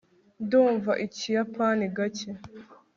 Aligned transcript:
ndumva 0.43 0.91
ikiyapani 1.05 1.85
gake 1.97 2.29